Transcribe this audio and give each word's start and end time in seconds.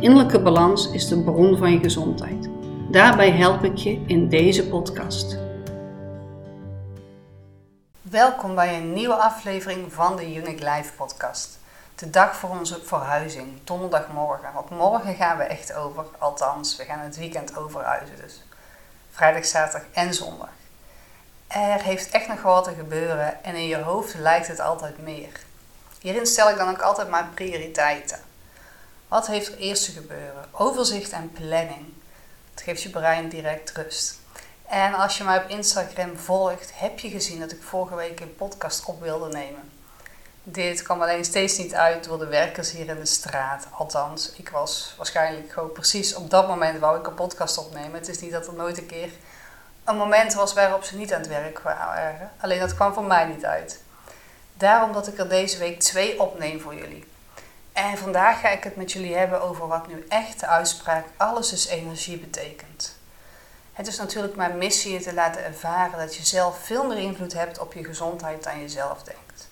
Innerlijke 0.00 0.40
balans 0.40 0.90
is 0.90 1.08
de 1.08 1.22
bron 1.22 1.56
van 1.56 1.72
je 1.72 1.78
gezondheid. 1.78 2.48
Daarbij 2.90 3.30
help 3.30 3.64
ik 3.64 3.76
je 3.76 4.04
in 4.06 4.28
deze 4.28 4.68
podcast. 4.68 5.38
Welkom 8.02 8.54
bij 8.54 8.76
een 8.76 8.92
nieuwe 8.92 9.14
aflevering 9.14 9.92
van 9.92 10.16
de 10.16 10.34
Unique 10.34 10.70
Life 10.70 10.92
podcast. 10.96 11.58
De 11.94 12.10
dag 12.10 12.36
voor 12.36 12.50
onze 12.50 12.80
verhuizing, 12.84 13.48
donderdagmorgen. 13.64 14.52
Want 14.54 14.70
morgen 14.70 15.14
gaan 15.14 15.36
we 15.36 15.42
echt 15.42 15.74
over, 15.74 16.04
althans, 16.18 16.76
we 16.76 16.84
gaan 16.84 17.00
het 17.00 17.16
weekend 17.16 17.56
overhuizen. 17.56 18.16
Dus 18.22 18.42
vrijdag, 19.10 19.44
zaterdag 19.44 19.88
en 19.92 20.14
zondag. 20.14 20.50
Er 21.46 21.82
heeft 21.82 22.10
echt 22.10 22.28
nog 22.28 22.42
wat 22.42 22.64
te 22.64 22.74
gebeuren 22.74 23.44
en 23.44 23.54
in 23.54 23.66
je 23.66 23.78
hoofd 23.78 24.14
lijkt 24.14 24.48
het 24.48 24.60
altijd 24.60 25.02
meer. 25.02 25.40
Hierin 26.00 26.26
stel 26.26 26.50
ik 26.50 26.56
dan 26.56 26.68
ook 26.68 26.82
altijd 26.82 27.10
mijn 27.10 27.34
prioriteiten. 27.34 28.27
Wat 29.08 29.26
heeft 29.26 29.48
er 29.48 29.58
eerst 29.58 29.84
te 29.84 29.90
gebeuren? 29.90 30.44
Overzicht 30.50 31.12
en 31.12 31.32
planning. 31.32 31.86
Het 32.50 32.62
geeft 32.62 32.82
je 32.82 32.90
brein 32.90 33.28
direct 33.28 33.70
rust. 33.70 34.18
En 34.66 34.94
als 34.94 35.18
je 35.18 35.24
mij 35.24 35.38
op 35.38 35.48
Instagram 35.48 36.16
volgt, 36.16 36.70
heb 36.74 36.98
je 36.98 37.08
gezien 37.08 37.40
dat 37.40 37.52
ik 37.52 37.62
vorige 37.62 37.94
week 37.94 38.20
een 38.20 38.36
podcast 38.36 38.84
op 38.84 39.00
wilde 39.00 39.28
nemen. 39.28 39.70
Dit 40.42 40.82
kwam 40.82 41.02
alleen 41.02 41.24
steeds 41.24 41.58
niet 41.58 41.74
uit 41.74 42.04
door 42.04 42.18
de 42.18 42.26
werkers 42.26 42.70
hier 42.70 42.88
in 42.88 42.98
de 42.98 43.06
straat. 43.06 43.66
Althans, 43.70 44.32
ik 44.32 44.48
was 44.48 44.94
waarschijnlijk 44.96 45.52
gewoon 45.52 45.72
precies 45.72 46.14
op 46.14 46.30
dat 46.30 46.48
moment 46.48 46.78
wou 46.78 46.98
ik 46.98 47.06
een 47.06 47.14
podcast 47.14 47.58
opnemen. 47.58 47.92
Het 47.92 48.08
is 48.08 48.20
niet 48.20 48.32
dat 48.32 48.46
er 48.46 48.54
nooit 48.54 48.78
een 48.78 48.86
keer 48.86 49.10
een 49.84 49.96
moment 49.96 50.34
was 50.34 50.54
waarop 50.54 50.84
ze 50.84 50.96
niet 50.96 51.12
aan 51.12 51.20
het 51.20 51.28
werk 51.28 51.58
waren. 51.58 52.30
Alleen 52.40 52.60
dat 52.60 52.74
kwam 52.74 52.92
voor 52.92 53.04
mij 53.04 53.26
niet 53.26 53.44
uit. 53.44 53.80
Daarom 54.54 54.92
dat 54.92 55.06
ik 55.06 55.18
er 55.18 55.28
deze 55.28 55.58
week 55.58 55.80
twee 55.80 56.20
opneem 56.20 56.60
voor 56.60 56.74
jullie. 56.74 57.04
En 57.78 57.98
vandaag 57.98 58.40
ga 58.40 58.48
ik 58.48 58.64
het 58.64 58.76
met 58.76 58.92
jullie 58.92 59.14
hebben 59.14 59.42
over 59.42 59.66
wat 59.66 59.86
nu 59.86 60.04
echt 60.08 60.40
de 60.40 60.46
uitspraak 60.46 61.06
alles 61.16 61.52
is 61.52 61.66
energie 61.66 62.18
betekent. 62.18 62.96
Het 63.72 63.86
is 63.86 63.98
natuurlijk 63.98 64.36
mijn 64.36 64.58
missie 64.58 64.92
je 64.92 65.00
te 65.00 65.14
laten 65.14 65.44
ervaren 65.44 65.98
dat 65.98 66.16
je 66.16 66.26
zelf 66.26 66.58
veel 66.58 66.84
meer 66.84 66.98
invloed 66.98 67.32
hebt 67.32 67.58
op 67.58 67.72
je 67.72 67.84
gezondheid 67.84 68.44
dan 68.44 68.60
je 68.60 68.68
zelf 68.68 69.02
denkt. 69.02 69.48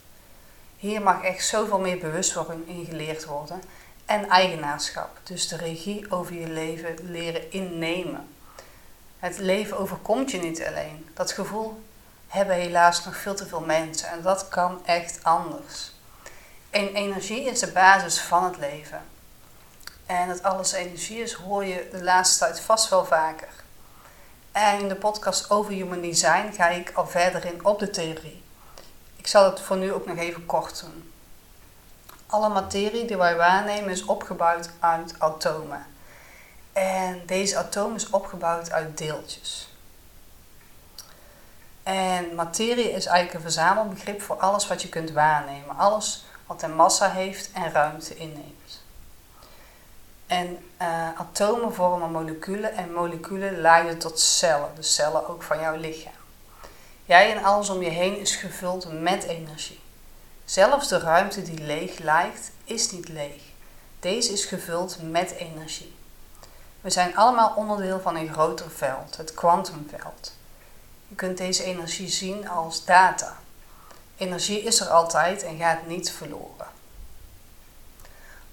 Hier 0.76 1.02
mag 1.02 1.22
echt 1.22 1.46
zoveel 1.46 1.78
meer 1.78 1.98
bewustwording 1.98 2.68
in 2.68 2.84
geleerd 2.84 3.24
worden 3.24 3.62
en 4.06 4.28
eigenaarschap, 4.28 5.18
dus 5.22 5.48
de 5.48 5.56
regie 5.56 6.10
over 6.10 6.34
je 6.34 6.48
leven 6.48 6.96
leren 7.02 7.52
innemen. 7.52 8.28
Het 9.18 9.38
leven 9.38 9.78
overkomt 9.78 10.30
je 10.30 10.38
niet 10.38 10.64
alleen. 10.64 11.08
Dat 11.14 11.32
gevoel 11.32 11.82
hebben 12.28 12.56
helaas 12.56 13.04
nog 13.04 13.16
veel 13.16 13.34
te 13.34 13.46
veel 13.46 13.60
mensen 13.60 14.08
en 14.08 14.22
dat 14.22 14.48
kan 14.48 14.86
echt 14.86 15.24
anders. 15.24 15.94
En 16.76 16.94
energie 16.94 17.44
is 17.44 17.60
de 17.60 17.72
basis 17.72 18.20
van 18.20 18.44
het 18.44 18.56
leven. 18.56 19.00
En 20.06 20.28
dat 20.28 20.42
alles 20.42 20.72
energie 20.72 21.18
is, 21.18 21.32
hoor 21.32 21.64
je 21.64 21.88
de 21.90 22.02
laatste 22.02 22.38
tijd 22.38 22.60
vast 22.60 22.88
wel 22.88 23.04
vaker. 23.04 23.48
En 24.52 24.78
in 24.78 24.88
de 24.88 24.94
podcast 24.94 25.50
over 25.50 25.72
Human 25.72 26.00
Design 26.00 26.52
ga 26.52 26.68
ik 26.68 26.92
al 26.94 27.06
verder 27.06 27.44
in 27.44 27.64
op 27.64 27.78
de 27.78 27.90
theorie. 27.90 28.42
Ik 29.16 29.26
zal 29.26 29.44
het 29.44 29.60
voor 29.60 29.76
nu 29.76 29.92
ook 29.92 30.06
nog 30.06 30.16
even 30.16 30.46
kort 30.46 30.80
doen. 30.80 31.12
Alle 32.26 32.48
materie 32.48 33.04
die 33.04 33.16
wij 33.16 33.36
waarnemen 33.36 33.90
is 33.90 34.04
opgebouwd 34.04 34.70
uit 34.80 35.14
atomen. 35.18 35.86
En 36.72 37.22
deze 37.26 37.56
atoom 37.56 37.94
is 37.94 38.10
opgebouwd 38.10 38.70
uit 38.70 38.98
deeltjes. 38.98 39.68
En 41.82 42.34
materie 42.34 42.90
is 42.90 43.06
eigenlijk 43.06 43.34
een 43.34 43.50
verzamelbegrip 43.52 44.22
voor 44.22 44.36
alles 44.36 44.66
wat 44.68 44.82
je 44.82 44.88
kunt 44.88 45.10
waarnemen. 45.10 45.76
Alles 45.76 46.24
wat 46.46 46.62
een 46.62 46.74
massa 46.74 47.10
heeft 47.10 47.50
en 47.52 47.72
ruimte 47.72 48.16
inneemt. 48.16 48.84
En 50.26 50.58
uh, 50.82 51.20
atomen 51.20 51.74
vormen 51.74 52.10
moleculen 52.10 52.74
en 52.74 52.92
moleculen 52.92 53.60
leiden 53.60 53.98
tot 53.98 54.20
cellen, 54.20 54.74
de 54.74 54.82
cellen 54.82 55.28
ook 55.28 55.42
van 55.42 55.60
jouw 55.60 55.76
lichaam. 55.76 56.12
Jij 57.04 57.36
en 57.36 57.44
alles 57.44 57.70
om 57.70 57.82
je 57.82 57.90
heen 57.90 58.18
is 58.18 58.36
gevuld 58.36 58.92
met 58.92 59.24
energie. 59.24 59.80
Zelfs 60.44 60.88
de 60.88 60.98
ruimte 60.98 61.42
die 61.42 61.58
leeg 61.58 61.98
lijkt, 61.98 62.50
is 62.64 62.90
niet 62.90 63.08
leeg. 63.08 63.42
Deze 64.00 64.32
is 64.32 64.44
gevuld 64.44 64.98
met 65.02 65.30
energie. 65.30 65.94
We 66.80 66.90
zijn 66.90 67.16
allemaal 67.16 67.52
onderdeel 67.56 68.00
van 68.00 68.16
een 68.16 68.32
groter 68.32 68.70
veld, 68.70 69.16
het 69.16 69.34
kwantumveld. 69.34 70.32
Je 71.08 71.14
kunt 71.14 71.38
deze 71.38 71.64
energie 71.64 72.08
zien 72.08 72.48
als 72.48 72.84
data. 72.84 73.36
Energie 74.16 74.62
is 74.62 74.80
er 74.80 74.88
altijd 74.88 75.42
en 75.42 75.56
gaat 75.56 75.86
niet 75.86 76.10
verloren. 76.10 76.66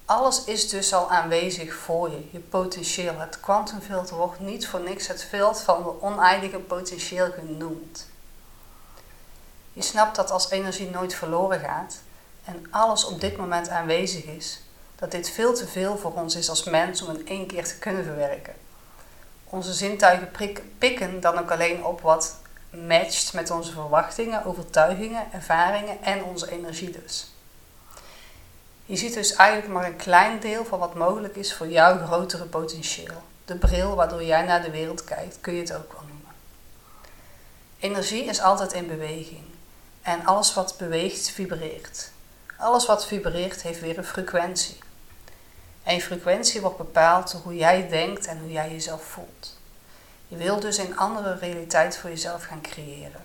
Alles 0.04 0.44
is 0.44 0.68
dus 0.68 0.92
al 0.92 1.10
aanwezig 1.10 1.74
voor 1.74 2.10
je, 2.10 2.28
je 2.30 2.38
potentieel. 2.38 3.18
Het 3.18 3.40
kwantumveld 3.40 4.10
wordt 4.10 4.40
niet 4.40 4.68
voor 4.68 4.80
niks 4.80 5.06
het 5.06 5.24
veld 5.24 5.60
van 5.60 5.82
de 5.82 6.02
oneindige 6.02 6.58
potentieel 6.58 7.30
genoemd. 7.32 8.08
Je 9.72 9.82
snapt 9.82 10.16
dat 10.16 10.30
als 10.30 10.50
energie 10.50 10.90
nooit 10.90 11.14
verloren 11.14 11.60
gaat 11.60 11.98
en 12.44 12.66
alles 12.70 13.04
op 13.04 13.20
dit 13.20 13.36
moment 13.36 13.68
aanwezig 13.68 14.24
is, 14.24 14.60
dat 14.96 15.10
dit 15.10 15.30
veel 15.30 15.54
te 15.54 15.66
veel 15.66 15.98
voor 15.98 16.12
ons 16.12 16.34
is 16.34 16.48
als 16.48 16.64
mens 16.64 17.02
om 17.02 17.16
in 17.16 17.26
één 17.26 17.46
keer 17.46 17.64
te 17.64 17.78
kunnen 17.78 18.04
verwerken. 18.04 18.54
Onze 19.44 19.72
zintuigen 19.72 20.30
pikken 20.78 21.20
dan 21.20 21.38
ook 21.38 21.50
alleen 21.50 21.84
op 21.84 22.00
wat 22.00 22.36
matcht 22.74 23.32
met 23.32 23.50
onze 23.50 23.72
verwachtingen, 23.72 24.44
overtuigingen, 24.44 25.32
ervaringen 25.32 26.02
en 26.02 26.24
onze 26.24 26.50
energie 26.50 26.90
dus. 26.90 27.32
Je 28.86 28.96
ziet 28.96 29.14
dus 29.14 29.34
eigenlijk 29.34 29.72
maar 29.72 29.86
een 29.86 29.96
klein 29.96 30.40
deel 30.40 30.64
van 30.64 30.78
wat 30.78 30.94
mogelijk 30.94 31.36
is 31.36 31.54
voor 31.54 31.68
jouw 31.68 32.06
grotere 32.06 32.44
potentieel. 32.44 33.22
De 33.44 33.56
bril 33.56 33.94
waardoor 33.94 34.24
jij 34.24 34.42
naar 34.42 34.62
de 34.62 34.70
wereld 34.70 35.04
kijkt, 35.04 35.38
kun 35.40 35.54
je 35.54 35.60
het 35.60 35.72
ook 35.74 35.92
wel 35.92 36.02
noemen. 36.02 36.32
Energie 37.78 38.24
is 38.24 38.40
altijd 38.40 38.72
in 38.72 38.86
beweging. 38.86 39.44
En 40.02 40.26
alles 40.26 40.54
wat 40.54 40.74
beweegt, 40.78 41.30
vibreert. 41.30 42.10
Alles 42.56 42.86
wat 42.86 43.06
vibreert 43.06 43.62
heeft 43.62 43.80
weer 43.80 43.98
een 43.98 44.04
frequentie. 44.04 44.78
En 45.82 46.00
frequentie 46.00 46.60
wordt 46.60 46.76
bepaald 46.76 47.32
door 47.32 47.40
hoe 47.40 47.56
jij 47.56 47.88
denkt 47.88 48.26
en 48.26 48.38
hoe 48.38 48.52
jij 48.52 48.70
jezelf 48.70 49.02
voelt. 49.02 49.53
Je 50.34 50.40
wilt 50.40 50.62
dus 50.62 50.78
een 50.78 50.96
andere 50.96 51.38
realiteit 51.38 51.96
voor 51.96 52.10
jezelf 52.10 52.44
gaan 52.44 52.60
creëren. 52.60 53.20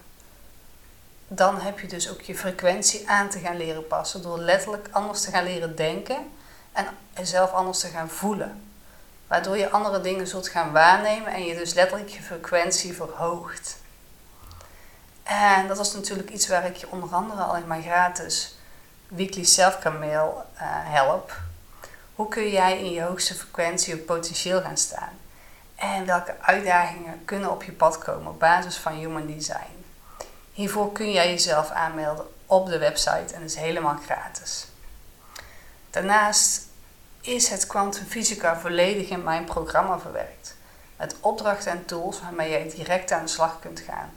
Dan 1.28 1.60
heb 1.60 1.80
je 1.80 1.88
dus 1.88 2.10
ook 2.10 2.22
je 2.22 2.36
frequentie 2.36 3.10
aan 3.10 3.30
te 3.30 3.40
gaan 3.40 3.58
leren 3.58 3.88
passen 3.88 4.22
door 4.22 4.40
letterlijk 4.40 4.88
anders 4.92 5.22
te 5.22 5.32
gaan 5.32 5.44
leren 5.44 5.76
denken 5.76 6.32
en 6.72 6.86
jezelf 7.16 7.52
anders 7.52 7.80
te 7.80 7.88
gaan 7.88 8.10
voelen. 8.10 8.64
Waardoor 9.28 9.58
je 9.58 9.70
andere 9.70 10.02
dingen 10.02 10.28
zult 10.28 10.48
gaan 10.48 10.72
waarnemen 10.72 11.34
en 11.34 11.44
je 11.44 11.56
dus 11.56 11.74
letterlijk 11.74 12.10
je 12.10 12.22
frequentie 12.22 12.94
verhoogt. 12.94 13.78
En 15.24 15.68
dat 15.68 15.80
is 15.80 15.94
natuurlijk 15.94 16.30
iets 16.30 16.48
waar 16.48 16.66
ik 16.66 16.76
je 16.76 16.92
onder 16.92 17.10
andere 17.10 17.42
al 17.42 17.56
in 17.56 17.68
mijn 17.68 17.84
gratis 17.84 18.56
weekly 19.08 19.44
self 19.44 19.84
mail 19.84 20.46
uh, 20.54 20.62
help. 20.66 21.38
Hoe 22.16 22.28
kun 22.28 22.50
jij 22.50 22.80
in 22.80 22.92
je 22.92 23.02
hoogste 23.02 23.36
frequentie 23.36 23.94
op 23.94 24.06
potentieel 24.06 24.62
gaan 24.62 24.78
staan? 24.78 25.28
En 25.80 26.06
welke 26.06 26.36
uitdagingen 26.42 27.26
kunnen 27.26 27.52
op 27.52 27.64
je 27.64 27.72
pad 27.72 27.98
komen 27.98 28.32
op 28.32 28.40
basis 28.40 28.78
van 28.78 28.94
Human 28.94 29.28
Design? 29.28 29.86
Hiervoor 30.54 30.92
kun 30.92 31.12
jij 31.12 31.30
jezelf 31.30 31.70
aanmelden 31.70 32.26
op 32.46 32.68
de 32.68 32.78
website 32.78 33.34
en 33.34 33.42
is 33.42 33.56
helemaal 33.56 33.98
gratis. 34.06 34.68
Daarnaast 35.90 36.68
is 37.22 37.50
het 37.50 37.68
Quantum 37.68 38.06
Fysica 38.06 38.60
volledig 38.60 39.10
in 39.10 39.24
mijn 39.24 39.44
programma 39.46 40.00
verwerkt. 40.00 40.56
Met 40.98 41.16
opdrachten 41.20 41.72
en 41.72 41.86
tools 41.86 42.22
waarmee 42.22 42.50
jij 42.50 42.72
direct 42.76 43.12
aan 43.12 43.24
de 43.24 43.28
slag 43.28 43.60
kunt 43.60 43.80
gaan 43.80 44.12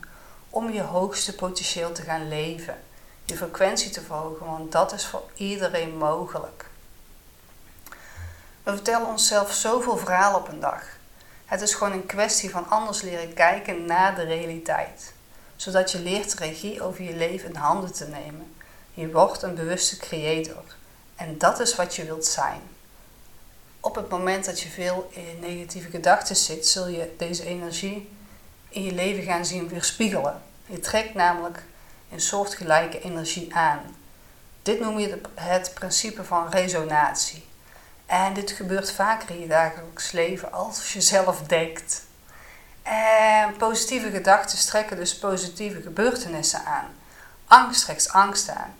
om 0.51 0.71
je 0.71 0.83
hoogste 0.83 1.35
potentieel 1.35 1.93
te 1.93 2.03
gaan 2.03 2.29
leven, 2.29 2.83
je 3.25 3.37
frequentie 3.37 3.91
te 3.91 4.01
verhogen, 4.01 4.47
want 4.47 4.73
dat 4.73 4.93
is 4.93 5.07
voor 5.07 5.23
iedereen 5.35 5.97
mogelijk. 5.97 6.67
We 8.63 8.71
vertellen 8.71 9.07
onszelf 9.07 9.53
zoveel 9.53 9.97
verhalen 9.97 10.41
op 10.41 10.49
een 10.49 10.61
dag. 10.61 10.83
Het 11.53 11.61
is 11.61 11.75
gewoon 11.75 11.93
een 11.93 12.07
kwestie 12.07 12.51
van 12.51 12.69
anders 12.69 13.03
leren 13.03 13.35
kijken 13.35 13.85
naar 13.85 14.15
de 14.15 14.23
realiteit. 14.23 15.13
Zodat 15.57 15.93
je 15.93 16.01
leert 16.01 16.35
regie 16.35 16.83
over 16.83 17.05
je 17.05 17.17
leven 17.17 17.49
in 17.49 17.55
handen 17.55 17.93
te 17.93 18.09
nemen. 18.09 18.55
Je 18.95 19.11
wordt 19.11 19.43
een 19.43 19.55
bewuste 19.55 19.97
creator. 19.97 20.65
En 21.15 21.39
dat 21.39 21.61
is 21.61 21.77
wat 21.77 21.97
je 21.97 22.05
wilt 22.05 22.27
zijn. 22.27 22.61
op 23.81 23.95
het 23.95 24.09
moment 24.09 24.45
dat 24.45 24.61
je 24.61 24.69
veel 24.69 25.11
in 25.11 25.39
negatieve 25.41 25.91
gedachten 25.91 26.37
zit, 26.37 26.67
zul 26.67 26.87
je 26.87 27.15
deze 27.19 27.45
energie 27.45 28.11
in 28.69 28.83
je 28.83 28.93
leven 28.93 29.23
gaan 29.23 29.47
zien 29.47 29.69
weerspiegelen. 29.69 30.43
Je 30.67 30.81
trekt 30.81 31.15
namelijk 31.15 31.63
een 32.13 32.21
soortgelijke 32.21 33.01
energie 33.01 33.55
aan. 33.55 33.97
Dit 34.63 34.81
noem 34.81 34.99
je 34.99 35.21
het 35.35 35.71
principe 35.75 36.25
van 36.25 36.51
resonatie. 36.51 37.45
En 38.13 38.33
dit 38.35 38.51
gebeurt 38.51 38.93
vaker 38.93 39.31
in 39.31 39.41
je 39.41 39.47
dagelijks 39.47 40.11
leven 40.11 40.53
als 40.53 40.93
je 40.93 41.01
zelf 41.01 41.43
denkt. 41.43 42.03
En 42.83 43.57
positieve 43.57 44.11
gedachten 44.11 44.59
trekken 44.59 44.97
dus 44.97 45.19
positieve 45.19 45.83
gebeurtenissen 45.83 46.65
aan. 46.65 46.87
Angst 47.47 47.85
trekt 47.85 48.11
angst 48.11 48.49
aan. 48.49 48.75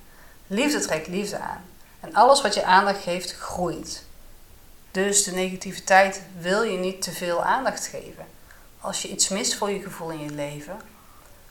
Liefde 0.47 0.81
trekt 0.81 1.07
liefde 1.07 1.39
aan. 1.39 1.65
En 2.01 2.15
alles 2.15 2.43
wat 2.43 2.55
je 2.55 2.65
aandacht 2.65 3.03
geeft, 3.03 3.33
groeit. 3.33 4.05
Dus 4.91 5.25
de 5.25 5.33
negativiteit 5.33 6.23
wil 6.39 6.63
je 6.63 6.79
niet 6.79 7.03
te 7.03 7.13
veel 7.13 7.45
aandacht 7.45 7.87
geven. 7.87 8.27
Als 8.81 9.03
je 9.03 9.09
iets 9.09 9.29
mist 9.29 9.55
voor 9.55 9.71
je 9.71 9.83
gevoel 9.83 10.11
in 10.11 10.25
je 10.25 10.31
leven, 10.31 10.81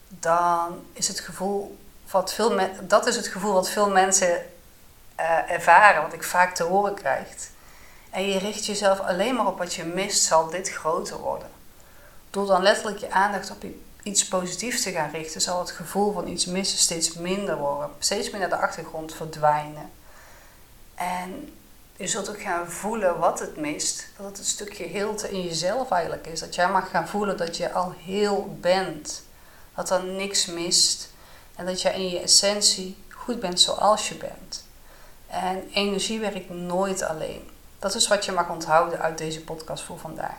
dan 0.08 0.86
is 0.94 1.08
het 1.08 1.20
gevoel 1.20 1.78
wat 2.12 2.34
veel 2.34 2.60
dat 2.82 3.08
is 3.08 3.16
het 3.16 3.28
gevoel 3.28 3.54
wat 3.54 3.70
veel 3.70 3.90
mensen 3.90 4.46
uh, 5.20 5.52
ervaren, 5.52 6.02
wat 6.02 6.14
ik 6.14 6.24
vaak 6.24 6.56
te 6.56 6.64
horen 6.64 6.94
krijg. 6.94 7.28
En 8.12 8.28
je 8.28 8.38
richt 8.38 8.66
jezelf 8.66 9.00
alleen 9.00 9.36
maar 9.36 9.48
op 9.48 9.58
wat 9.58 9.74
je 9.74 9.84
mist, 9.84 10.24
zal 10.24 10.50
dit 10.50 10.70
groter 10.70 11.18
worden. 11.18 11.50
Door 12.30 12.46
dan 12.46 12.62
letterlijk 12.62 12.98
je 12.98 13.12
aandacht 13.12 13.52
op 13.52 13.64
iets 14.04 14.28
positiefs 14.28 14.82
te 14.82 14.92
gaan 14.92 15.12
richten, 15.12 15.42
zal 15.42 15.60
het 15.60 15.72
gevoel 15.72 16.14
van 16.14 16.28
iets 16.28 16.46
missen 16.46 16.78
steeds 16.78 17.14
minder 17.14 17.58
worden, 17.58 17.90
steeds 18.00 18.30
meer 18.30 18.40
naar 18.40 18.50
de 18.50 18.58
achtergrond 18.58 19.14
verdwijnen. 19.14 19.92
En 20.96 21.54
je 21.96 22.08
zult 22.08 22.30
ook 22.30 22.42
gaan 22.42 22.72
voelen 22.72 23.20
wat 23.20 23.40
het 23.40 23.58
mist. 23.58 24.08
Dat 24.18 24.26
het 24.26 24.38
een 24.38 24.46
stukje 24.46 24.84
heelte 24.84 25.30
in 25.32 25.42
jezelf 25.42 25.92
eigenlijk 25.92 26.28
is. 26.28 26.40
Dat 26.40 26.56
jij 26.56 26.70
mag 26.70 26.90
gaan 26.90 27.08
voelen 27.08 27.38
dat 27.38 27.58
je 27.58 27.72
al 27.72 27.94
heel 28.04 28.58
bent. 28.60 29.24
Dat 29.76 29.90
er 29.90 30.04
niks 30.04 30.46
mist. 30.46 31.10
En 31.56 31.66
dat 31.66 31.82
jij 31.82 31.94
in 31.94 32.10
je 32.10 32.20
essentie 32.20 32.98
goed 33.10 33.40
bent 33.40 33.60
zoals 33.60 34.10
je 34.10 34.16
bent. 34.16 34.66
En 35.28 35.70
energie 35.74 36.20
werkt 36.20 36.50
nooit 36.50 37.02
alleen. 37.02 37.51
Dat 37.82 37.96
is 37.96 38.08
wat 38.08 38.26
je 38.26 38.32
mag 38.32 38.50
onthouden 38.50 39.00
uit 39.00 39.18
deze 39.18 39.44
podcast 39.44 39.84
voor 39.84 40.00
vandaag. 40.00 40.36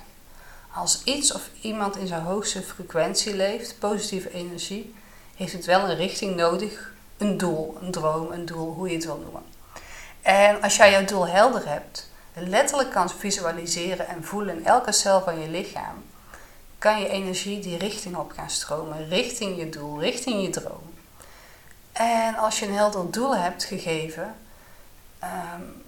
Als 0.74 1.02
iets 1.04 1.32
of 1.32 1.48
iemand 1.60 1.96
in 1.96 2.06
zijn 2.06 2.22
hoogste 2.22 2.62
frequentie 2.62 3.36
leeft, 3.36 3.78
positieve 3.78 4.32
energie, 4.32 4.94
heeft 5.36 5.52
het 5.52 5.64
wel 5.64 5.88
een 5.88 5.96
richting 5.96 6.36
nodig, 6.36 6.92
een 7.16 7.38
doel, 7.38 7.76
een 7.80 7.90
droom, 7.90 8.32
een 8.32 8.44
doel, 8.44 8.72
hoe 8.72 8.88
je 8.88 8.94
het 8.94 9.04
wil 9.04 9.16
noemen. 9.16 9.42
En 10.22 10.62
als 10.62 10.76
jij 10.76 10.90
jouw 10.90 11.04
doel 11.04 11.28
helder 11.28 11.68
hebt, 11.68 12.10
letterlijk 12.34 12.90
kan 12.90 13.10
visualiseren 13.10 14.08
en 14.08 14.24
voelen 14.24 14.56
in 14.56 14.66
elke 14.66 14.92
cel 14.92 15.20
van 15.20 15.40
je 15.40 15.48
lichaam, 15.48 16.04
kan 16.78 17.00
je 17.00 17.08
energie 17.08 17.60
die 17.60 17.78
richting 17.78 18.16
op 18.16 18.32
gaan 18.32 18.50
stromen, 18.50 19.08
richting 19.08 19.58
je 19.58 19.68
doel, 19.68 20.00
richting 20.00 20.42
je 20.42 20.50
droom. 20.50 20.94
En 21.92 22.36
als 22.36 22.58
je 22.58 22.66
een 22.66 22.74
helder 22.74 23.10
doel 23.10 23.36
hebt 23.36 23.64
gegeven, 23.64 24.34
um, 25.22 25.81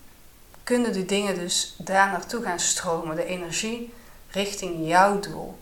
kunnen 0.64 0.92
die 0.92 1.04
dingen 1.04 1.34
dus 1.34 1.74
daar 1.78 2.10
naartoe 2.10 2.42
gaan 2.42 2.60
stromen, 2.60 3.16
de 3.16 3.24
energie 3.24 3.94
richting 4.30 4.88
jouw 4.88 5.20
doel. 5.20 5.58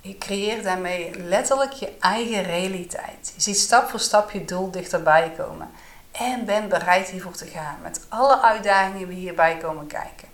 Je 0.00 0.18
creëert 0.18 0.64
daarmee 0.64 1.18
letterlijk 1.18 1.72
je 1.72 1.92
eigen 2.00 2.42
realiteit. 2.42 3.32
Je 3.34 3.42
ziet 3.42 3.58
stap 3.58 3.88
voor 3.88 4.00
stap 4.00 4.30
je 4.30 4.44
doel 4.44 4.70
dichterbij 4.70 5.32
komen 5.36 5.70
en 6.12 6.44
ben 6.44 6.68
bereid 6.68 7.08
hiervoor 7.08 7.32
te 7.32 7.46
gaan 7.46 7.78
met 7.82 8.00
alle 8.08 8.40
uitdagingen 8.40 9.08
die 9.08 9.18
hierbij 9.18 9.56
komen 9.56 9.86
kijken. 9.86 10.28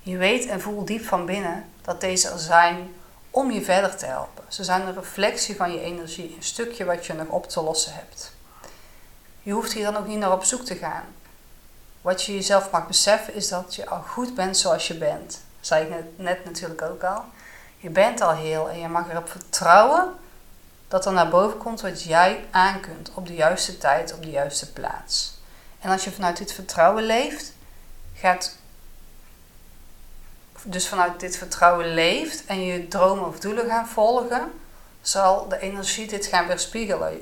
Je 0.00 0.16
weet 0.16 0.46
en 0.46 0.60
voelt 0.60 0.86
diep 0.86 1.04
van 1.04 1.26
binnen 1.26 1.64
dat 1.82 2.00
deze 2.00 2.28
er 2.28 2.38
zijn 2.38 2.94
om 3.30 3.50
je 3.50 3.62
verder 3.62 3.96
te 3.96 4.06
helpen. 4.06 4.44
Ze 4.48 4.64
zijn 4.64 4.86
een 4.86 4.94
reflectie 4.94 5.56
van 5.56 5.72
je 5.72 5.80
energie, 5.80 6.34
een 6.36 6.42
stukje 6.42 6.84
wat 6.84 7.06
je 7.06 7.12
nog 7.12 7.28
op 7.28 7.48
te 7.48 7.62
lossen 7.62 7.94
hebt. 7.94 8.32
Je 9.42 9.52
hoeft 9.52 9.72
hier 9.72 9.84
dan 9.84 9.96
ook 9.96 10.06
niet 10.06 10.18
naar 10.18 10.32
op 10.32 10.44
zoek 10.44 10.64
te 10.64 10.76
gaan. 10.76 11.04
Wat 12.00 12.22
je 12.22 12.34
jezelf 12.34 12.70
mag 12.70 12.86
beseffen 12.86 13.34
is 13.34 13.48
dat 13.48 13.74
je 13.74 13.86
al 13.86 14.02
goed 14.02 14.34
bent 14.34 14.56
zoals 14.56 14.88
je 14.88 14.94
bent. 14.94 15.30
Dat 15.30 15.66
zei 15.66 15.86
ik 15.86 16.04
net, 16.16 16.44
natuurlijk 16.44 16.82
ook 16.82 17.02
al. 17.02 17.24
Je 17.76 17.90
bent 17.90 18.20
al 18.20 18.34
heel 18.34 18.68
en 18.68 18.78
je 18.78 18.88
mag 18.88 19.10
erop 19.10 19.30
vertrouwen 19.30 20.14
dat 20.88 21.06
er 21.06 21.12
naar 21.12 21.28
boven 21.28 21.58
komt 21.58 21.80
wat 21.80 22.02
jij 22.02 22.44
aan 22.50 22.80
kunt 22.80 23.10
op 23.14 23.26
de 23.26 23.34
juiste 23.34 23.78
tijd, 23.78 24.14
op 24.14 24.22
de 24.22 24.30
juiste 24.30 24.72
plaats. 24.72 25.38
En 25.80 25.90
als 25.90 26.04
je 26.04 26.10
vanuit 26.10 26.36
dit 26.36 26.52
vertrouwen 26.52 27.04
leeft, 27.04 27.52
gaat 28.14 28.56
dus 30.62 30.88
vanuit 30.88 31.20
dit 31.20 31.36
vertrouwen 31.36 31.94
leeft 31.94 32.44
en 32.46 32.64
je 32.64 32.88
dromen 32.88 33.26
of 33.26 33.40
doelen 33.40 33.66
gaan 33.66 33.88
volgen, 33.88 34.52
zal 35.02 35.48
de 35.48 35.58
energie 35.58 36.06
dit 36.06 36.26
gaan 36.26 36.46
weerspiegelen. 36.46 37.20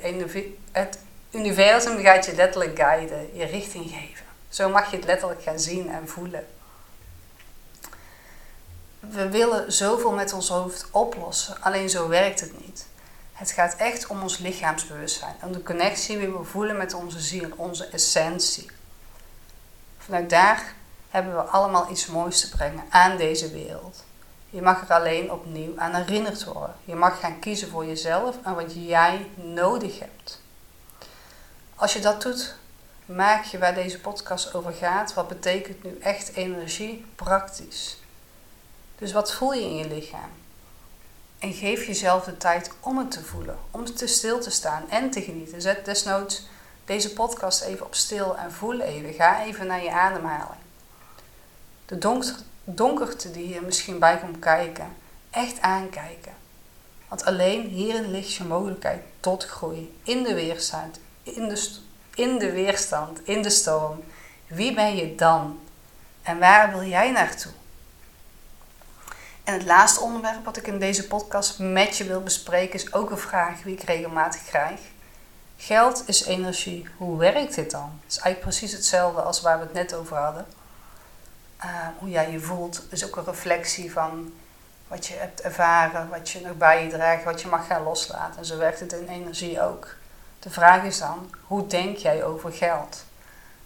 Het 0.73 0.99
universum 1.31 2.01
gaat 2.01 2.27
je 2.27 2.35
letterlijk 2.35 2.79
guiden, 2.79 3.37
je 3.37 3.45
richting 3.45 3.85
geven. 3.85 4.28
Zo 4.49 4.69
mag 4.69 4.91
je 4.91 4.97
het 4.97 5.05
letterlijk 5.05 5.43
gaan 5.43 5.59
zien 5.59 5.91
en 5.91 6.09
voelen. 6.09 6.47
We 9.01 9.29
willen 9.29 9.73
zoveel 9.73 10.13
met 10.13 10.33
ons 10.33 10.49
hoofd 10.49 10.87
oplossen, 10.91 11.63
alleen 11.63 11.91
zo 11.91 12.09
werkt 12.09 12.41
het 12.41 12.67
niet. 12.67 12.87
Het 13.33 13.51
gaat 13.51 13.75
echt 13.77 14.07
om 14.07 14.23
ons 14.23 14.39
lichaamsbewustzijn, 14.39 15.35
om 15.43 15.53
de 15.53 15.63
connectie 15.63 16.19
die 16.19 16.29
we 16.29 16.45
voelen 16.45 16.77
met 16.77 16.95
onze 16.95 17.21
ziel, 17.21 17.51
onze 17.57 17.87
essentie. 17.87 18.71
Vanuit 19.99 20.31
daar 20.31 20.75
hebben 21.11 21.35
we 21.35 21.43
allemaal 21.43 21.91
iets 21.91 22.07
moois 22.07 22.41
te 22.41 22.49
brengen 22.49 22.85
aan 22.91 23.17
deze 23.17 23.51
wereld. 23.51 24.05
Je 24.51 24.63
mag 24.63 24.89
er 24.89 24.95
alleen 24.95 25.33
opnieuw 25.33 25.79
aan 25.79 25.95
herinnerd 25.95 26.45
worden. 26.45 26.75
Je 26.85 26.95
mag 26.95 27.21
gaan 27.21 27.39
kiezen 27.39 27.69
voor 27.69 27.87
jezelf 27.87 28.37
en 28.45 28.55
wat 28.55 28.75
jij 28.75 29.31
nodig 29.35 29.99
hebt. 29.99 30.41
Als 31.75 31.93
je 31.93 32.01
dat 32.01 32.23
doet, 32.23 32.55
maak 33.09 33.45
je 33.45 33.59
waar 33.59 33.75
deze 33.75 34.01
podcast 34.01 34.55
over 34.55 34.73
gaat. 34.73 35.15
Wat 35.15 35.29
betekent 35.29 35.83
nu 35.83 35.99
echt 36.01 36.35
energie 36.35 37.05
praktisch? 37.15 37.97
Dus 38.99 39.13
wat 39.13 39.35
voel 39.35 39.53
je 39.53 39.63
in 39.63 39.77
je 39.77 39.89
lichaam? 39.89 40.31
En 41.39 41.53
geef 41.53 41.87
jezelf 41.87 42.25
de 42.25 42.37
tijd 42.37 42.71
om 42.81 42.99
het 42.99 43.11
te 43.11 43.25
voelen, 43.25 43.59
om 43.71 43.85
te 43.85 44.07
stil 44.07 44.41
te 44.41 44.51
staan 44.51 44.91
en 44.91 45.11
te 45.11 45.23
genieten. 45.23 45.63
Zet 45.63 45.85
desnoods 45.85 46.47
deze 46.85 47.13
podcast 47.13 47.63
even 47.63 47.87
op 47.87 47.95
stil 47.95 48.37
en 48.37 48.53
voel 48.53 48.81
even. 48.81 49.13
Ga 49.13 49.45
even 49.45 49.67
naar 49.67 49.83
je 49.83 49.93
ademhaling. 49.93 50.61
De 51.87 51.99
donkerte 52.65 53.31
die 53.31 53.47
hier 53.47 53.63
misschien 53.63 53.99
bij 53.99 54.19
komt 54.19 54.39
kijken, 54.39 54.97
echt 55.31 55.61
aankijken. 55.61 56.33
Want 57.09 57.25
alleen 57.25 57.69
hierin 57.69 58.11
ligt 58.11 58.35
je 58.35 58.45
mogelijkheid 58.45 59.03
tot 59.21 59.45
groei. 59.45 59.99
In 60.03 60.23
de 60.23 60.35
weerstand, 60.35 61.01
in 61.23 61.49
de, 61.49 61.79
in 62.19 62.39
de 62.39 62.53
weerstand, 62.53 63.21
in 63.25 63.43
de 63.43 63.51
storm. 63.51 64.05
Wie 64.47 64.75
ben 64.75 64.97
je 64.97 65.15
dan? 65.15 65.61
En 66.23 66.39
waar 66.39 66.71
wil 66.71 66.83
jij 66.83 67.11
naartoe? 67.11 67.53
En 69.45 69.55
het 69.55 69.65
laatste 69.65 70.01
onderwerp 70.01 70.45
wat 70.45 70.57
ik 70.57 70.67
in 70.67 70.79
deze 70.79 71.07
podcast 71.07 71.59
met 71.59 71.97
je 71.97 72.05
wil 72.05 72.23
bespreken 72.23 72.75
is 72.75 72.93
ook 72.93 73.11
een 73.11 73.19
vraag 73.19 73.63
die 73.63 73.75
ik 73.75 73.83
regelmatig 73.83 74.45
krijg. 74.45 74.81
Geld 75.57 76.03
is 76.07 76.25
energie. 76.25 76.89
Hoe 76.97 77.19
werkt 77.19 77.55
dit 77.55 77.71
dan? 77.71 78.01
Het 78.03 78.13
is 78.13 78.19
eigenlijk 78.19 78.41
precies 78.41 78.73
hetzelfde 78.73 79.23
als 79.23 79.41
waar 79.41 79.59
we 79.59 79.65
het 79.65 79.73
net 79.73 79.95
over 79.95 80.17
hadden. 80.17 80.47
Uh, 81.65 81.87
hoe 81.99 82.11
jij 82.11 82.31
je 82.31 82.41
voelt 82.41 82.83
is 82.91 83.07
ook 83.07 83.17
een 83.17 83.25
reflectie 83.25 83.93
van 83.93 84.33
wat 84.89 85.07
je 85.07 85.15
hebt 85.15 85.41
ervaren, 85.41 86.09
wat 86.09 86.31
je 86.31 86.41
nog 86.41 86.57
bij 86.57 86.85
je 86.85 86.91
draagt, 86.91 87.25
wat 87.25 87.41
je 87.41 87.49
mag 87.49 87.67
gaan 87.67 87.83
loslaten. 87.83 88.39
En 88.39 88.45
zo 88.45 88.57
werkt 88.57 88.81
het 88.81 88.93
in 88.93 89.09
energie 89.09 89.63
ook. 89.63 89.97
De 90.41 90.51
vraag 90.51 90.83
is 90.83 90.99
dan, 90.99 91.31
hoe 91.47 91.67
denk 91.67 91.97
jij 91.97 92.25
over 92.25 92.53
geld? 92.53 93.05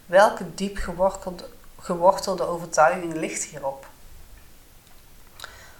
Welke 0.05 0.55
diep 0.55 0.77
gewortelde, 1.79 2.43
overtuiging 2.43 3.13
ligt 3.13 3.43
hierop? 3.43 3.87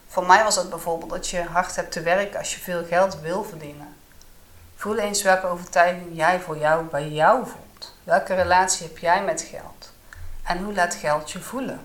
Voor 0.08 0.26
mij 0.26 0.44
was 0.44 0.56
het 0.56 0.70
bijvoorbeeld 0.70 1.10
dat 1.10 1.28
je 1.28 1.44
hard 1.44 1.76
hebt 1.76 1.92
te 1.92 2.02
werken 2.02 2.40
als 2.40 2.54
je 2.54 2.62
veel 2.62 2.86
geld 2.86 3.20
wil 3.20 3.44
verdienen. 3.44 3.96
Voel 4.76 4.98
eens 4.98 5.22
welke 5.22 5.48
overtuiging 5.48 6.10
jij 6.16 6.40
voor 6.40 6.58
jou 6.58 6.84
bij 6.84 7.10
jou 7.10 7.48
voelt. 7.48 7.94
Welke 8.04 8.34
relatie 8.34 8.88
heb 8.88 8.98
jij 8.98 9.24
met 9.24 9.42
geld? 9.42 9.92
En 10.44 10.64
hoe 10.64 10.74
laat 10.74 10.96
geld 10.96 11.32
je 11.32 11.40
voelen? 11.40 11.82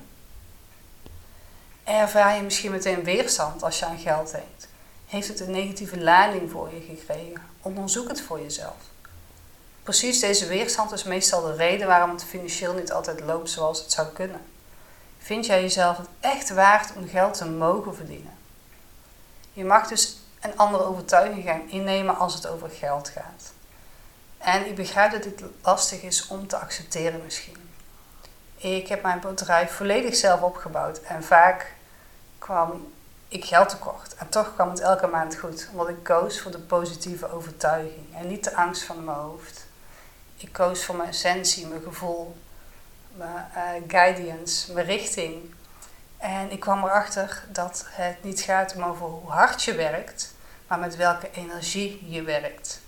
Ervaar 1.85 2.37
je 2.37 2.43
misschien 2.43 2.71
meteen 2.71 3.05
weerstand 3.05 3.63
als 3.63 3.79
je 3.79 3.85
aan 3.85 3.99
geld 3.99 4.31
denkt? 4.31 4.69
Heeft 5.07 5.29
het 5.29 5.41
een 5.41 5.51
negatieve 5.51 6.01
lading 6.01 6.51
voor 6.51 6.75
je 6.75 6.97
gekregen? 6.97 7.43
Onderzoek 7.63 8.09
het 8.09 8.21
voor 8.21 8.41
jezelf. 8.41 8.77
Precies 9.89 10.21
deze 10.21 10.47
weerstand 10.47 10.93
is 10.93 11.05
meestal 11.05 11.43
de 11.43 11.55
reden 11.55 11.87
waarom 11.87 12.11
het 12.11 12.25
financieel 12.25 12.75
niet 12.75 12.93
altijd 12.93 13.21
loopt 13.21 13.51
zoals 13.51 13.79
het 13.79 13.93
zou 13.93 14.09
kunnen. 14.09 14.41
Vind 15.19 15.47
jij 15.47 15.61
jezelf 15.61 15.97
het 15.97 16.07
echt 16.21 16.51
waard 16.51 16.93
om 16.97 17.09
geld 17.09 17.35
te 17.35 17.49
mogen 17.49 17.95
verdienen? 17.95 18.33
Je 19.53 19.65
mag 19.65 19.89
dus 19.89 20.17
een 20.41 20.57
andere 20.57 20.85
overtuiging 20.85 21.45
gaan 21.45 21.71
innemen 21.71 22.17
als 22.17 22.35
het 22.35 22.47
over 22.47 22.71
geld 22.71 23.09
gaat. 23.09 23.53
En 24.39 24.67
ik 24.67 24.75
begrijp 24.75 25.13
dat 25.13 25.23
dit 25.23 25.43
lastig 25.63 26.03
is 26.03 26.27
om 26.27 26.47
te 26.47 26.57
accepteren 26.57 27.21
misschien. 27.25 27.71
Ik 28.57 28.89
heb 28.89 29.03
mijn 29.03 29.21
bedrijf 29.21 29.73
volledig 29.73 30.17
zelf 30.17 30.41
opgebouwd 30.41 30.99
en 30.99 31.25
vaak 31.25 31.73
kwam 32.39 32.93
ik 33.29 33.45
geld 33.45 33.69
tekort. 33.69 34.15
En 34.15 34.29
toch 34.29 34.55
kwam 34.55 34.71
het 34.71 34.81
elke 34.81 35.07
maand 35.07 35.37
goed, 35.37 35.69
omdat 35.71 35.89
ik 35.89 36.03
koos 36.03 36.41
voor 36.41 36.51
de 36.51 36.59
positieve 36.59 37.33
overtuiging 37.33 38.15
en 38.15 38.29
niet 38.29 38.45
de 38.45 38.57
angst 38.57 38.83
van 38.83 39.05
mijn 39.05 39.17
hoofd. 39.17 39.68
Ik 40.41 40.53
koos 40.53 40.85
voor 40.85 40.97
mijn 40.97 41.09
essentie, 41.09 41.67
mijn 41.67 41.83
gevoel, 41.83 42.37
mijn 43.13 43.47
uh, 43.57 43.83
guidance, 43.89 44.73
mijn 44.73 44.87
richting. 44.87 45.55
En 46.17 46.51
ik 46.51 46.61
kwam 46.61 46.85
erachter 46.85 47.45
dat 47.49 47.85
het 47.89 48.25
niet 48.25 48.41
gaat 48.41 48.75
om 48.75 48.83
over 48.83 49.07
hoe 49.07 49.31
hard 49.31 49.63
je 49.63 49.75
werkt, 49.75 50.35
maar 50.67 50.79
met 50.79 50.97
welke 50.97 51.31
energie 51.31 52.11
je 52.11 52.23
werkt. 52.23 52.81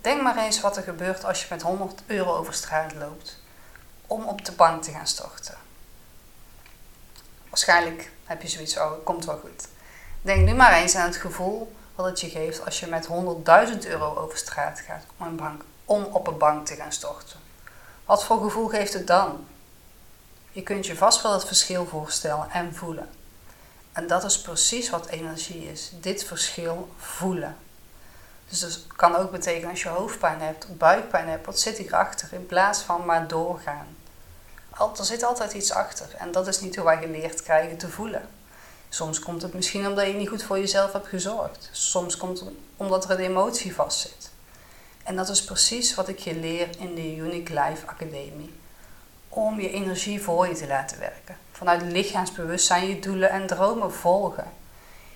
Denk 0.00 0.22
maar 0.22 0.36
eens 0.36 0.60
wat 0.60 0.76
er 0.76 0.82
gebeurt 0.82 1.24
als 1.24 1.40
je 1.40 1.46
met 1.50 1.62
100 1.62 2.02
euro 2.06 2.36
over 2.36 2.54
straat 2.54 2.94
loopt 2.94 3.42
om 4.06 4.24
op 4.24 4.44
de 4.44 4.52
bank 4.52 4.82
te 4.82 4.90
gaan 4.90 5.06
storten. 5.06 5.54
Waarschijnlijk 7.48 8.10
heb 8.24 8.42
je 8.42 8.48
zoiets, 8.48 8.76
oh, 8.76 8.92
komt 9.04 9.24
wel 9.24 9.38
goed. 9.38 9.68
Denk 10.22 10.46
nu 10.46 10.54
maar 10.54 10.72
eens 10.72 10.94
aan 10.94 11.06
het 11.06 11.16
gevoel 11.16 11.74
wat 11.94 12.06
het 12.06 12.20
je 12.20 12.28
geeft 12.28 12.64
als 12.64 12.80
je 12.80 12.86
met 12.86 13.08
100.000 13.08 13.86
euro 13.86 14.16
over 14.16 14.38
straat 14.38 14.80
gaat 14.80 15.04
om, 15.16 15.26
een 15.26 15.36
bank, 15.36 15.62
om 15.84 16.04
op 16.04 16.26
een 16.26 16.38
bank 16.38 16.66
te 16.66 16.74
gaan 16.74 16.92
storten. 16.92 17.40
Wat 18.04 18.24
voor 18.24 18.42
gevoel 18.42 18.68
geeft 18.68 18.92
het 18.92 19.06
dan? 19.06 19.46
Je 20.52 20.62
kunt 20.62 20.86
je 20.86 20.96
vast 20.96 21.22
wel 21.22 21.32
het 21.32 21.44
verschil 21.44 21.86
voorstellen 21.86 22.50
en 22.50 22.74
voelen. 22.74 23.08
En 23.92 24.06
dat 24.06 24.24
is 24.24 24.40
precies 24.40 24.90
wat 24.90 25.06
energie 25.06 25.70
is. 25.70 25.92
Dit 26.00 26.24
verschil 26.24 26.88
voelen. 26.96 27.56
Dus 28.48 28.60
dat 28.60 28.86
kan 28.96 29.16
ook 29.16 29.30
betekenen 29.30 29.70
als 29.70 29.82
je 29.82 29.88
hoofdpijn 29.88 30.40
hebt 30.40 30.78
buikpijn 30.78 31.28
hebt, 31.28 31.46
wat 31.46 31.60
zit 31.60 31.78
hierachter? 31.78 32.28
In 32.32 32.46
plaats 32.46 32.80
van 32.80 33.04
maar 33.04 33.28
doorgaan. 33.28 33.86
Er 34.98 35.04
zit 35.04 35.22
altijd 35.22 35.52
iets 35.52 35.72
achter 35.72 36.14
en 36.18 36.32
dat 36.32 36.46
is 36.46 36.60
niet 36.60 36.76
hoe 36.76 36.84
wij 36.84 36.98
geleerd 36.98 37.42
krijgen 37.42 37.76
te 37.76 37.88
voelen. 37.88 38.28
Soms 38.88 39.18
komt 39.18 39.42
het 39.42 39.54
misschien 39.54 39.86
omdat 39.86 40.06
je 40.06 40.12
niet 40.12 40.28
goed 40.28 40.42
voor 40.42 40.58
jezelf 40.58 40.92
hebt 40.92 41.08
gezorgd. 41.08 41.68
Soms 41.72 42.16
komt 42.16 42.40
het 42.40 42.48
omdat 42.76 43.04
er 43.04 43.10
een 43.10 43.24
emotie 43.24 43.74
vastzit. 43.74 44.23
En 45.04 45.16
dat 45.16 45.28
is 45.28 45.44
precies 45.44 45.94
wat 45.94 46.08
ik 46.08 46.18
je 46.18 46.34
leer 46.36 46.68
in 46.78 46.94
de 46.94 47.16
Unique 47.16 47.60
Life 47.60 47.86
Academie. 47.86 48.54
Om 49.28 49.60
je 49.60 49.70
energie 49.70 50.22
voor 50.22 50.48
je 50.48 50.54
te 50.54 50.66
laten 50.66 50.98
werken. 50.98 51.36
Vanuit 51.52 51.82
lichaamsbewustzijn 51.82 52.88
je 52.88 52.98
doelen 52.98 53.30
en 53.30 53.46
dromen 53.46 53.92
volgen. 53.92 54.52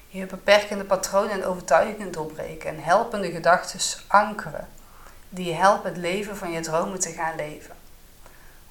Je 0.09 0.27
beperkende 0.27 0.85
patronen 0.85 1.31
en 1.31 1.45
overtuigingen 1.45 2.13
doorbreken 2.13 2.71
en 2.71 2.83
helpende 2.83 3.31
gedachten 3.31 3.81
ankeren. 4.07 4.69
Die 5.29 5.47
je 5.47 5.55
helpen 5.55 5.91
het 5.91 5.99
leven 6.01 6.37
van 6.37 6.51
je 6.51 6.61
dromen 6.61 7.01
te 7.01 7.13
gaan 7.13 7.37
leven. 7.37 7.75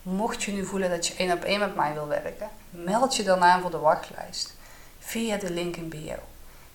Mocht 0.01 0.43
je 0.43 0.51
nu 0.51 0.65
voelen 0.65 0.89
dat 0.89 1.07
je 1.07 1.15
één 1.15 1.31
op 1.31 1.43
één 1.43 1.59
met 1.59 1.75
mij 1.75 1.93
wil 1.93 2.07
werken, 2.07 2.50
meld 2.69 3.15
je 3.15 3.24
dan 3.24 3.43
aan 3.43 3.62
voor 3.62 3.71
de 3.71 3.77
wachtlijst 3.77 4.55
via 5.00 5.38
de 5.38 5.51
link 5.51 5.75
in 5.75 5.89
bio. 5.89 6.15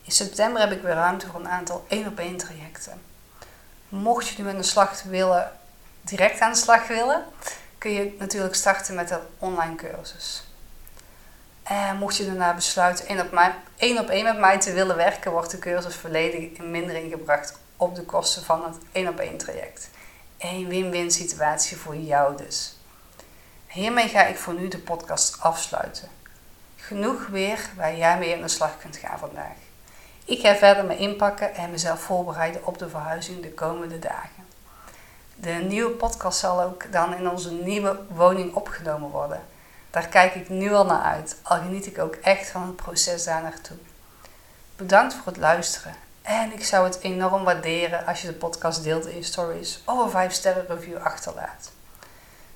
In 0.02 0.12
september 0.12 0.61
heb 0.61 0.72
ik 0.72 0.82
weer 0.82 0.94
ruimte 0.94 1.26
voor 1.26 1.40
een 1.40 1.49
aantal 1.49 1.84
één 1.88 2.06
op 2.06 2.18
één 2.18 2.37
trajecten. 2.37 3.12
Mocht 3.92 4.28
je 4.28 4.42
nu 4.42 4.49
aan 4.49 4.56
de 4.56 4.62
slag 4.62 5.02
willen, 5.02 5.52
direct 6.00 6.40
aan 6.40 6.52
de 6.52 6.58
slag 6.58 6.87
willen, 6.87 7.25
kun 7.78 7.90
je 7.90 8.14
natuurlijk 8.18 8.54
starten 8.54 8.94
met 8.94 9.11
een 9.11 9.20
online 9.38 9.75
cursus. 9.75 10.44
En 11.62 11.96
mocht 11.96 12.16
je 12.16 12.26
daarna 12.26 12.54
besluiten 12.54 13.06
één 13.06 13.20
op, 13.20 13.38
één 13.76 13.99
op 13.99 14.08
één 14.08 14.25
met 14.25 14.38
mij 14.38 14.61
te 14.61 14.72
willen 14.72 14.96
werken, 14.96 15.30
wordt 15.30 15.50
de 15.50 15.58
cursus 15.58 15.94
volledig 15.94 16.58
in 16.58 16.70
mindering 16.70 17.11
gebracht 17.11 17.58
op 17.76 17.94
de 17.94 18.02
kosten 18.02 18.44
van 18.44 18.64
het 18.64 18.76
één 18.92 19.08
op 19.08 19.18
één 19.18 19.37
traject. 19.37 19.88
Een 20.38 20.68
win-win 20.68 21.11
situatie 21.11 21.76
voor 21.76 21.96
jou 21.96 22.37
dus. 22.37 22.76
Hiermee 23.66 24.08
ga 24.08 24.26
ik 24.26 24.37
voor 24.37 24.54
nu 24.54 24.68
de 24.68 24.78
podcast 24.78 25.40
afsluiten. 25.40 26.08
Genoeg 26.76 27.26
weer 27.26 27.70
waar 27.76 27.96
jij 27.96 28.18
mee 28.18 28.34
aan 28.34 28.42
de 28.42 28.49
slag 28.49 28.78
kunt 28.78 28.96
gaan 28.96 29.18
vandaag. 29.18 29.56
Ik 30.25 30.41
ga 30.41 30.55
verder 30.55 30.85
me 30.85 30.97
inpakken 30.97 31.55
en 31.55 31.71
mezelf 31.71 32.00
voorbereiden 32.00 32.67
op 32.67 32.79
de 32.79 32.88
verhuizing 32.88 33.43
de 33.43 33.52
komende 33.52 33.99
dagen. 33.99 34.47
De 35.35 35.50
nieuwe 35.50 35.91
podcast 35.91 36.38
zal 36.38 36.62
ook 36.62 36.93
dan 36.93 37.14
in 37.14 37.31
onze 37.31 37.52
nieuwe 37.52 38.00
woning 38.09 38.55
opgenomen 38.55 39.11
worden. 39.11 39.43
Daar 39.91 40.09
kijk 40.09 40.35
ik 40.35 40.49
nu 40.49 40.73
al 40.73 40.85
naar 40.85 41.02
uit, 41.02 41.37
al 41.43 41.57
geniet 41.57 41.87
ik 41.87 41.99
ook 41.99 42.14
echt 42.14 42.50
van 42.50 42.62
het 42.62 42.76
proces 42.76 43.25
daar 43.25 43.43
naartoe. 43.43 43.76
Bedankt 44.76 45.14
voor 45.14 45.26
het 45.26 45.37
luisteren 45.37 45.95
en 46.23 46.52
ik 46.52 46.64
zou 46.64 46.85
het 46.85 47.00
enorm 47.00 47.45
waarderen 47.45 48.07
als 48.07 48.21
je 48.21 48.26
de 48.26 48.33
podcast 48.33 48.83
deelt 48.83 49.07
in 49.07 49.25
stories 49.25 49.83
of 49.85 50.05
een 50.05 50.11
5 50.11 50.33
sterren 50.33 50.67
review 50.69 50.97
achterlaat. 50.97 51.71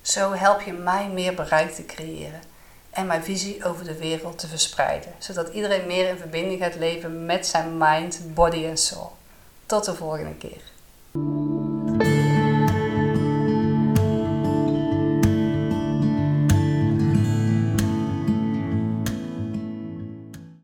Zo 0.01 0.33
help 0.33 0.61
je 0.61 0.73
mij 0.73 1.07
meer 1.07 1.33
bereik 1.33 1.71
te 1.73 1.85
creëren 1.85 2.41
en 2.97 3.05
mijn 3.05 3.23
visie 3.23 3.65
over 3.65 3.85
de 3.85 3.97
wereld 3.97 4.37
te 4.39 4.47
verspreiden, 4.47 5.13
zodat 5.17 5.53
iedereen 5.53 5.87
meer 5.87 6.09
in 6.09 6.17
verbinding 6.17 6.61
gaat 6.61 6.75
leven 6.75 7.25
met 7.25 7.47
zijn 7.47 7.77
mind, 7.77 8.19
body 8.33 8.65
en 8.65 8.77
soul. 8.77 9.11
Tot 9.65 9.85
de 9.85 9.95
volgende 9.95 10.35
keer. 10.35 10.61